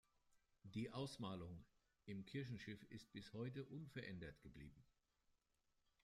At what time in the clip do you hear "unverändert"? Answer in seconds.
3.65-4.41